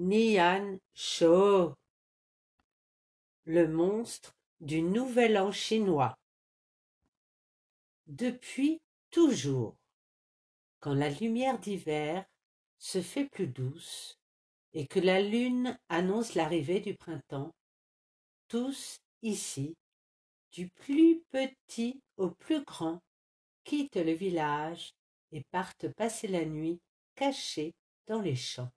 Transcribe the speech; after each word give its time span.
Nian 0.00 0.78
Shou, 0.94 1.74
le 3.46 3.66
monstre 3.66 4.32
du 4.60 4.80
Nouvel 4.80 5.36
An 5.36 5.50
chinois. 5.50 6.16
Depuis 8.06 8.80
toujours, 9.10 9.74
quand 10.78 10.94
la 10.94 11.10
lumière 11.10 11.58
d'hiver 11.58 12.24
se 12.78 13.02
fait 13.02 13.24
plus 13.24 13.48
douce 13.48 14.20
et 14.72 14.86
que 14.86 15.00
la 15.00 15.20
lune 15.20 15.76
annonce 15.88 16.36
l'arrivée 16.36 16.78
du 16.78 16.94
printemps, 16.94 17.52
tous 18.46 19.00
ici, 19.22 19.74
du 20.52 20.68
plus 20.68 21.24
petit 21.32 22.00
au 22.18 22.30
plus 22.30 22.62
grand, 22.62 23.02
quittent 23.64 23.96
le 23.96 24.12
village 24.12 24.92
et 25.32 25.42
partent 25.50 25.88
passer 25.88 26.28
la 26.28 26.44
nuit 26.44 26.78
cachés 27.16 27.74
dans 28.06 28.20
les 28.20 28.36
champs. 28.36 28.70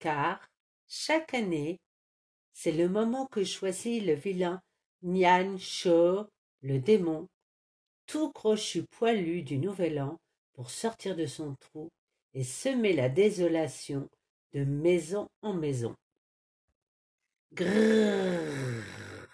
Car, 0.00 0.40
chaque 0.88 1.34
année, 1.34 1.78
c'est 2.54 2.72
le 2.72 2.88
moment 2.88 3.26
que 3.26 3.44
choisit 3.44 4.02
le 4.02 4.14
vilain 4.14 4.60
Nian 5.02 5.58
Shou, 5.58 6.24
le 6.62 6.78
démon, 6.78 7.28
tout 8.06 8.32
crochu 8.32 8.84
poilu 8.84 9.42
du 9.42 9.58
nouvel 9.58 10.00
an, 10.00 10.18
pour 10.54 10.70
sortir 10.70 11.16
de 11.16 11.26
son 11.26 11.54
trou 11.54 11.90
et 12.32 12.44
semer 12.44 12.94
la 12.94 13.10
désolation 13.10 14.08
de 14.54 14.64
maison 14.64 15.28
en 15.42 15.52
maison. 15.52 15.94
Grrr. 17.52 19.28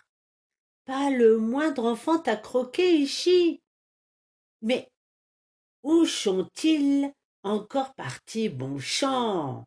Pas 0.84 1.10
le 1.10 1.38
moindre 1.38 1.84
enfant 1.84 2.20
à 2.22 2.36
croquer 2.36 2.96
ici. 2.96 3.60
Mais 4.62 4.88
où 5.84 6.06
sont-ils 6.06 7.12
encore 7.44 7.94
partis, 7.94 8.48
bon 8.48 8.78
chant 8.78 9.64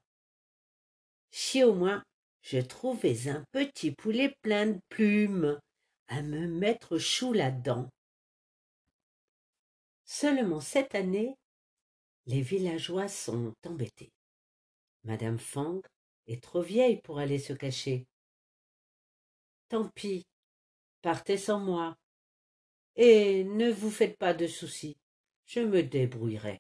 Si 1.42 1.64
au 1.64 1.74
moins 1.74 2.04
je 2.42 2.58
trouvais 2.58 3.30
un 3.30 3.46
petit 3.54 3.92
poulet 3.92 4.36
plein 4.42 4.68
de 4.68 4.80
plumes 4.90 5.58
à 6.10 6.22
me 6.22 6.48
mettre 6.48 6.98
chou 6.98 7.32
là-dedans. 7.32 7.90
Seulement 10.04 10.60
cette 10.60 10.96
année, 10.96 11.34
les 12.26 12.42
villageois 12.42 13.08
sont 13.08 13.54
embêtés. 13.66 14.12
Madame 15.06 15.40
Fang 15.40 15.82
est 16.28 16.44
trop 16.44 16.62
vieille 16.62 17.00
pour 17.00 17.20
aller 17.20 17.40
se 17.40 17.54
cacher. 17.54 18.06
Tant 19.70 19.88
pis, 19.96 20.28
partez 21.02 21.38
sans 21.38 21.60
moi. 21.60 21.96
Et 22.98 23.46
ne 23.46 23.72
vous 23.72 23.92
faites 23.92 24.18
pas 24.18 24.34
de 24.34 24.46
soucis, 24.46 24.98
je 25.46 25.62
me 25.62 25.84
débrouillerai. 25.84 26.60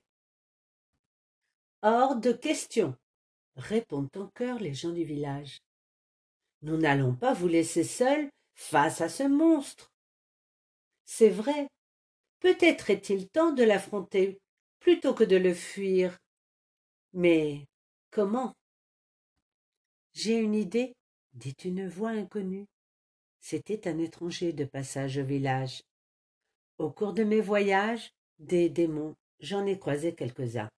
Hors 1.81 2.15
de 2.15 2.31
question, 2.31 2.97
répondent 3.59 4.09
en 4.15 4.27
chœur 4.27 4.59
les 4.59 4.73
gens 4.73 4.91
du 4.91 5.03
village. 5.03 5.59
Nous 6.61 6.77
n'allons 6.77 7.15
pas 7.15 7.33
vous 7.33 7.47
laisser 7.47 7.83
seuls 7.83 8.29
face 8.55 9.01
à 9.01 9.09
ce 9.09 9.23
monstre. 9.23 9.91
C'est 11.05 11.29
vrai, 11.29 11.67
peut-être 12.39 12.89
est-il 12.89 13.29
temps 13.29 13.53
de 13.53 13.63
l'affronter 13.63 14.39
plutôt 14.79 15.13
que 15.13 15.23
de 15.23 15.37
le 15.37 15.53
fuir. 15.53 16.17
Mais 17.13 17.65
comment? 18.11 18.53
J'ai 20.13 20.37
une 20.37 20.55
idée, 20.55 20.93
dit 21.33 21.55
une 21.63 21.87
voix 21.87 22.09
inconnue. 22.09 22.65
C'était 23.39 23.87
un 23.87 23.97
étranger 23.97 24.53
de 24.53 24.65
passage 24.65 25.17
au 25.17 25.23
village. 25.23 25.81
Au 26.77 26.89
cours 26.89 27.13
de 27.13 27.23
mes 27.23 27.41
voyages, 27.41 28.11
des 28.39 28.69
démons, 28.69 29.15
j'en 29.39 29.65
ai 29.65 29.77
croisé 29.77 30.13
quelques-uns. 30.13 30.69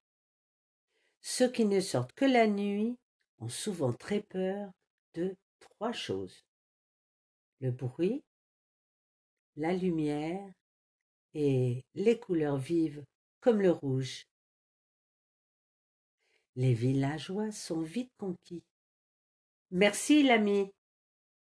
Ceux 1.21 1.51
qui 1.51 1.65
ne 1.65 1.79
sortent 1.79 2.13
que 2.13 2.25
la 2.25 2.47
nuit 2.47 2.97
ont 3.39 3.49
souvent 3.49 3.93
très 3.93 4.21
peur 4.21 4.71
de 5.13 5.35
trois 5.59 5.91
choses. 5.91 6.43
Le 7.59 7.71
bruit, 7.71 8.23
la 9.55 9.73
lumière 9.73 10.51
et 11.33 11.83
les 11.93 12.19
couleurs 12.19 12.57
vives 12.57 13.03
comme 13.39 13.61
le 13.61 13.71
rouge. 13.71 14.25
Les 16.55 16.73
villageois 16.73 17.51
sont 17.51 17.81
vite 17.81 18.11
conquis. 18.17 18.63
Merci, 19.71 20.23
l'ami. 20.23 20.71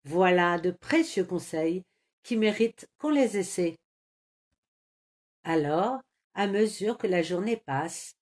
Voilà 0.05 0.59
de 0.59 0.71
précieux 0.71 1.25
conseils 1.25 1.83
qui 2.23 2.37
méritent 2.37 2.89
qu'on 2.99 3.11
les 3.11 3.37
essaie. 3.37 3.77
Alors, 5.43 6.01
à 6.35 6.47
mesure 6.47 6.97
que 6.97 7.07
la 7.07 7.23
journée 7.23 7.59
passe, 7.59 8.15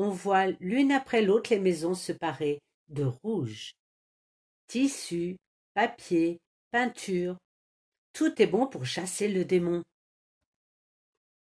on 0.00 0.08
voit 0.08 0.46
l'une 0.60 0.92
après 0.92 1.20
l'autre 1.20 1.52
les 1.52 1.58
maisons 1.58 1.92
se 1.92 2.12
parer 2.12 2.62
de 2.88 3.04
rouge. 3.04 3.74
Tissu, 4.66 5.36
papier, 5.74 6.38
peinture, 6.70 7.36
tout 8.14 8.40
est 8.40 8.46
bon 8.46 8.66
pour 8.66 8.86
chasser 8.86 9.28
le 9.28 9.44
démon. 9.44 9.82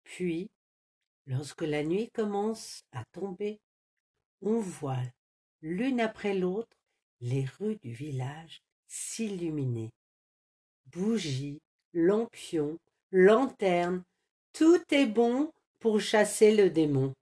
Puis, 0.02 0.50
lorsque 1.26 1.62
la 1.62 1.84
nuit 1.84 2.10
commence 2.12 2.82
à 2.90 3.04
tomber, 3.12 3.60
on 4.42 4.58
voit 4.58 5.06
l'une 5.62 6.00
après 6.00 6.34
l'autre 6.34 6.76
les 7.20 7.44
rues 7.44 7.76
du 7.76 7.92
village 7.92 8.62
s'illuminer. 8.88 9.90
Bougies, 10.86 11.60
lampions, 11.92 12.78
lanternes, 13.12 14.02
tout 14.52 14.82
est 14.90 15.06
bon 15.06 15.52
pour 15.78 16.00
chasser 16.00 16.56
le 16.56 16.68
démon. 16.68 17.14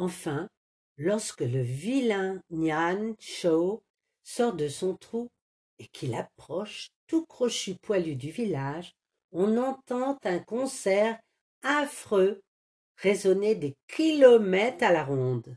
Enfin, 0.00 0.48
lorsque 0.96 1.42
le 1.42 1.60
vilain 1.60 2.42
Nian 2.48 3.14
Shou 3.20 3.82
sort 4.22 4.54
de 4.54 4.66
son 4.66 4.96
trou 4.96 5.28
et 5.78 5.88
qu'il 5.88 6.14
approche 6.14 6.88
tout 7.06 7.26
crochu 7.26 7.74
poilu 7.74 8.16
du 8.16 8.30
village, 8.30 8.94
on 9.30 9.58
entend 9.58 10.18
un 10.24 10.38
concert 10.38 11.20
affreux 11.62 12.40
résonner 12.96 13.54
des 13.54 13.76
kilomètres 13.88 14.84
à 14.84 14.90
la 14.90 15.04
ronde. 15.04 15.54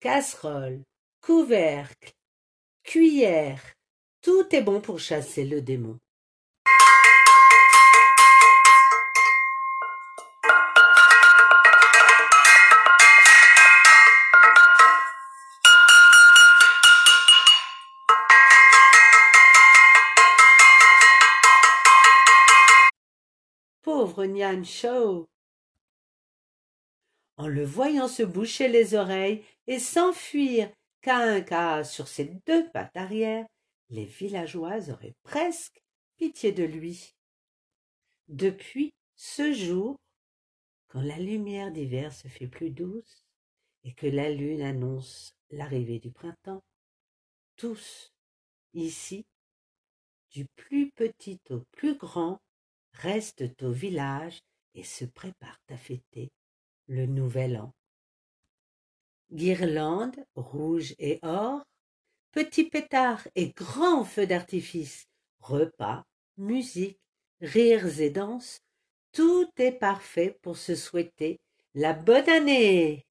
Casseroles, 0.00 0.82
couvercles, 1.20 2.14
cuillères, 2.84 3.74
tout 4.22 4.46
est 4.52 4.62
bon 4.62 4.80
pour 4.80 4.98
chasser 4.98 5.44
le 5.44 5.60
démon. 5.60 5.98
Pauvre 23.96 24.26
Nian 24.26 24.62
Shou 24.62 25.26
En 27.38 27.48
le 27.48 27.64
voyant 27.64 28.08
se 28.08 28.22
boucher 28.22 28.68
les 28.68 28.94
oreilles 28.94 29.42
et 29.66 29.78
s'enfuir 29.78 30.70
qu'à 31.00 31.16
un 31.16 31.40
cas 31.40 31.82
sur 31.82 32.06
ses 32.06 32.26
deux 32.46 32.70
pattes 32.72 32.94
arrière, 32.94 33.46
les 33.88 34.04
villageois 34.04 34.90
auraient 34.90 35.16
presque 35.22 35.82
pitié 36.18 36.52
de 36.52 36.64
lui. 36.64 37.14
Depuis 38.28 38.92
ce 39.14 39.54
jour, 39.54 39.96
quand 40.88 41.00
la 41.00 41.18
lumière 41.18 41.72
d'hiver 41.72 42.12
se 42.12 42.28
fait 42.28 42.48
plus 42.48 42.68
douce 42.68 43.24
et 43.82 43.94
que 43.94 44.06
la 44.06 44.28
lune 44.28 44.60
annonce 44.60 45.34
l'arrivée 45.48 46.00
du 46.00 46.10
printemps, 46.10 46.62
tous, 47.56 48.12
ici, 48.74 49.24
du 50.32 50.44
plus 50.54 50.90
petit 50.90 51.40
au 51.48 51.60
plus 51.72 51.94
grand, 51.94 52.42
restent 53.00 53.62
au 53.62 53.70
village 53.70 54.40
et 54.74 54.84
se 54.84 55.04
préparent 55.04 55.60
à 55.68 55.76
fêter 55.76 56.30
le 56.88 57.06
nouvel 57.06 57.56
an. 57.56 57.72
Guirlandes 59.32 60.24
rouges 60.34 60.94
et 60.98 61.18
or, 61.22 61.64
petits 62.32 62.68
pétards 62.68 63.26
et 63.34 63.50
grands 63.50 64.04
feux 64.04 64.26
d'artifice, 64.26 65.06
repas, 65.40 66.04
musique, 66.36 67.00
rires 67.40 68.00
et 68.00 68.10
danses, 68.10 68.60
tout 69.12 69.50
est 69.56 69.72
parfait 69.72 70.38
pour 70.42 70.56
se 70.56 70.74
souhaiter 70.74 71.40
la 71.74 71.92
bonne 71.92 72.28
année. 72.28 73.05